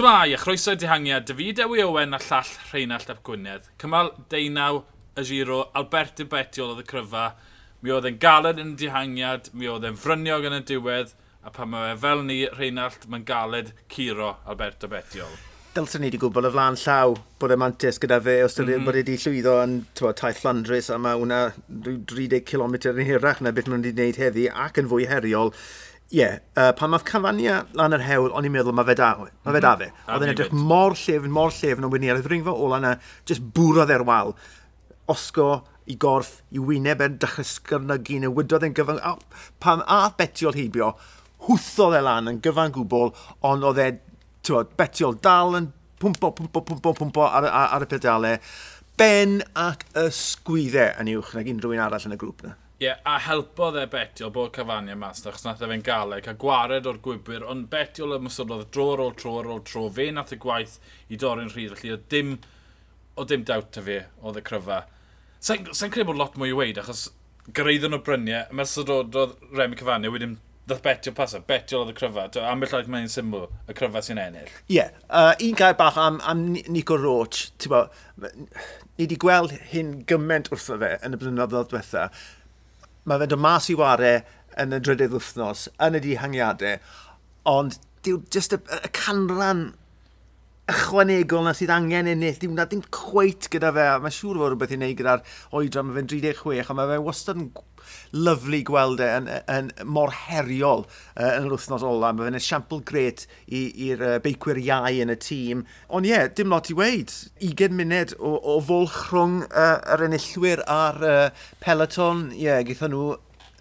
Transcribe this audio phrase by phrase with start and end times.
[0.00, 3.66] Shmai, a chroeso dihangiad, David Ewi Owen a llall Rheinald Ap Gwynedd.
[3.76, 4.78] Cymal deunaw
[5.12, 7.24] y giro, Albert Betiol oedd y cryfa.
[7.84, 11.12] Mi oedd e'n galed yn dihangiad, mi oedd e'n fryniog yn y diwedd,
[11.44, 15.36] a pan mae fe fel ni, Rheinald, mae'n galed curo Alberto Betiol.
[15.76, 18.88] Dylswn ni wedi gwybod y flaen llaw bod y mantis gyda fe, os mm -hmm.
[18.88, 21.42] bod wedi llwyddo yn tywa, taith Llandrys, a mae hwnna
[21.84, 25.52] 30 km yn hirach na beth maen nhw wedi gwneud heddi, ac yn fwy heriol.
[26.10, 29.12] Ie, yeah, uh, pan mae'r Cavania lan yr hewl, o'n i'n meddwl mae fe da,
[29.20, 29.82] mae fe da mhm.
[29.84, 30.06] fe.
[30.10, 33.20] Oedd yn edrych mor llefn, mor llefn o'n wyni ar y ddringfa ola yna, e,
[33.30, 34.32] jyst bwrodd e'r wal.
[35.14, 35.46] Osgo
[35.86, 38.98] i gorff, i wyneb e'n dechrau sgyrnygu, neu wydodd e'n gyfan...
[39.06, 39.14] A,
[39.62, 40.96] pam a betiol heibio,
[41.46, 43.14] hwthodd e lan yn gyfan gwbl,
[43.46, 43.88] ond oedd e,
[44.46, 45.70] tywod, betiol dal yn
[46.02, 48.42] pwmpo, pwmpo, pwmpo, pwmpo ar, ar, ar y pedalau.
[48.98, 52.96] Ben ac y sgwyddau yn uwch nag unrhyw un arall yn y grŵp yna yeah,
[53.04, 57.00] a helpodd e Betiol bod Cafania mas, achos nath e fe'n galeg, a gwared o'r
[57.04, 60.32] gwybwyr, ond Betiol ym ystod oedd dro ar ôl tro ar ôl tro, fe nath
[60.32, 60.78] y gwaith
[61.12, 62.38] i dorri'n rhydd, felly oedd dim,
[63.20, 64.86] o dim dawt y fe, oedd y cryfa.
[65.44, 67.10] Sa'n sa credu bod lot mwy i weid, achos
[67.56, 70.38] greiddon o bryniau, ym ystod oedd Remi Cafania, wedyn
[70.70, 71.48] ddath Betiol pasa, e.
[71.52, 74.50] betio oedd y cryfa, ambell oedd mae'n syml, y cryfa sy'n ennill.
[74.70, 74.96] Ie, yeah.
[75.12, 77.86] uh, un gair bach am, am Nico Roach, ti'n bo,
[78.24, 82.28] ni wedi gweld hyn gymaint wrtho fe yn y blynyddoedd diwethaf,
[83.04, 84.20] mae fe'n dod mas i warau
[84.60, 86.80] yn y drydydd wythnos, yn y dihangiadau,
[87.48, 89.70] ond dyw just y, y canran
[90.70, 92.38] ychwanegol na sydd angen ennill.
[92.40, 93.86] Dim na ddim cweit gyda fe.
[94.02, 95.24] Mae siŵr fod rhywbeth i wneud gyda'r
[95.58, 95.88] oedran.
[95.88, 97.50] Mae fe'n 36 a mae fe wastad yn
[98.14, 102.12] lyflu gweld e yn, yn, mor heriol uh, yn yr wythnos ola.
[102.16, 105.64] Mae fe'n esiampl gret i'r uh, beicwyr iau yn y tîm.
[105.88, 107.14] Ond ie, yeah, dim lot i weid.
[107.44, 112.28] 20 munud o, o fwlch rhwng uh, yr enillwyr a'r uh, peloton.
[112.36, 113.08] Ie, yeah, gaethon nhw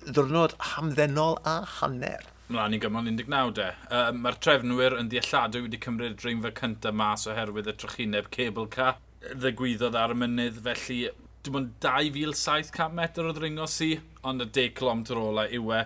[0.09, 3.67] ddwrnod hamddenol a hanner mlaen i gymol 19 de.
[3.93, 8.97] Um, Mae'r trefnwyr yn ddealladwy wedi cymryd dringfa cyntaf mas oherwydd y trychineb cable car.
[9.19, 10.99] ddigwyddodd ar y mynydd, felly
[11.43, 13.91] dim ond 2,700 metr o ddringo si,
[14.23, 15.83] ond y 10 km ola yw e.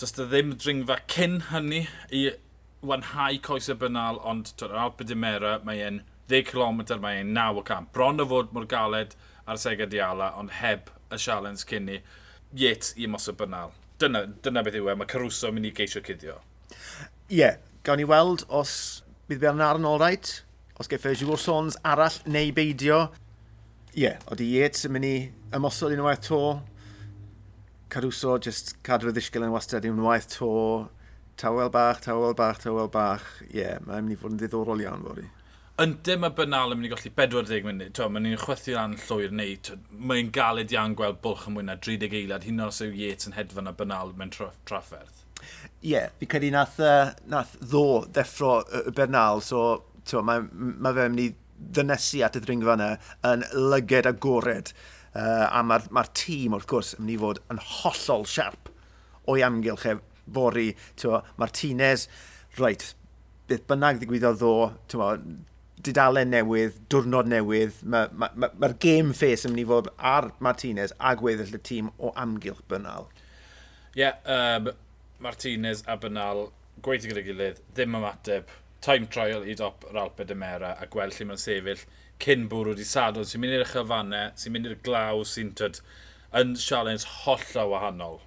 [0.00, 1.82] Does da ddim dringfa cyn hynny
[2.14, 2.22] i
[2.86, 6.00] wanhau coes y bynal, ond twyd, Alpe Dimera mae e'n
[6.32, 7.82] 10 km, mae e'n 9 o.
[7.92, 12.00] Bron o fod mor galed ar seged diala, ond heb y sialens cyn ni.
[12.56, 16.02] Yet i ymosod bynal dyna, dyna beth yw e, mae Caruso yn mynd i geisio
[16.04, 16.38] cuddio.
[16.72, 18.74] Ie, yeah, gawn ni weld os
[19.30, 20.40] bydd Bernard yn olreit,
[20.80, 23.04] os gael Fergie Sons arall neu beidio.
[23.92, 25.16] Ie, yeah, oeddi Yates yn mynd i
[25.56, 26.40] ymosod unwaith to.
[27.92, 30.50] Caruso just cadw y ddisgyl yn wastad unwaith to.
[31.40, 33.28] Tawel bach, tawel bach, tawel bach.
[33.50, 35.28] Ie, yeah, mae'n mynd i fod yn ddiddorol iawn fod i.
[35.80, 39.30] Yndau mae Bernal yn mynd i golli 40 munud, to, mae'n ni'n chwethu lan llwyr
[39.32, 39.54] neu
[40.10, 43.36] mae'n galed iawn gweld bwlch yn mwy na 30 eilad, hyn os yw Yates yn
[43.38, 45.22] hedfan a Bernal mewn trafferth.
[45.40, 51.14] Ie, yeah, fi credu nath, uh, nath ddo ddeffro uh, Bernal, so mae ma fe'n
[51.14, 51.30] mynd i
[51.72, 52.88] ddynesu at y ddringfa yna
[53.30, 54.74] yn lyged agored.
[55.12, 58.68] Uh, a mae'r ma, tîm wrth gwrs yn mynd i fod yn hollol siarp
[59.28, 59.96] o'i amgylch e
[60.36, 60.68] fori.
[61.00, 62.06] Mae'r Martinez,
[62.60, 62.92] reit,
[63.48, 64.54] beth bynnag ddigwyddodd ddo,
[65.86, 70.30] didalen newydd, diwrnod newydd, mae'r ma, ma, ma game face yn mynd i fod ar
[70.44, 73.08] Martinez a gweddill y tîm o amgylch Bynal.
[73.92, 74.70] Ie, yeah, um,
[75.22, 76.46] Martinez a Bynal,
[76.82, 81.28] gweithio gyda'i gilydd, ddim ymateb, time trial i dop yr Alpe Demera a gweld lle
[81.28, 81.84] mae'n sefyll
[82.22, 85.80] cyn bwrw di sadwn sy'n mynd i'r chyfannau, sy'n mynd i'r glaw sy'n tyd
[86.38, 88.20] yn sialens holl o wahanol.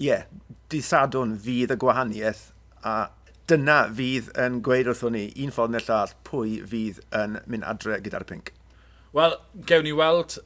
[0.00, 0.24] Ie, yeah,
[0.72, 2.46] di sadwn fydd y gwahaniaeth
[2.86, 2.94] a
[3.50, 7.98] dyna fydd yn gweud wrthon ni, un ffordd neu llall, pwy fydd yn mynd adre
[8.04, 8.54] gyda'r pink?
[9.16, 10.38] Wel, gewn ni weld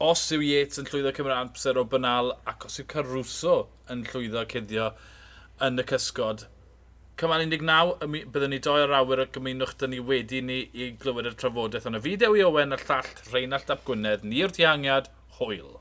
[0.00, 3.56] os yw Yates yn llwyddo cymryd amser o banal ac os yw Caruso
[3.92, 4.90] yn llwyddo cuddio
[5.66, 6.46] yn y cysgod.
[7.20, 11.28] Cymal 19, byddwn ni doi ar awyr ac ymunwch dyn ni wedi ni i glywed
[11.28, 15.76] y trafodaeth ond y fideo i Owen a llall Rheinald Ap Gwynedd, ni'r dihangiad, hwyl.